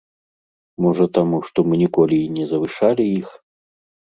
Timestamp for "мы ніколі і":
1.67-2.33